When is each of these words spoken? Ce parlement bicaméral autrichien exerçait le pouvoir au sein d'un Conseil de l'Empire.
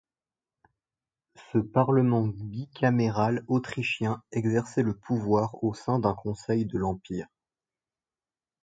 Ce 1.51 1.59
parlement 1.59 2.25
bicaméral 2.25 3.43
autrichien 3.47 4.23
exerçait 4.31 4.81
le 4.81 4.97
pouvoir 4.97 5.63
au 5.63 5.75
sein 5.75 5.99
d'un 5.99 6.15
Conseil 6.15 6.65
de 6.65 6.79
l'Empire. 6.79 7.27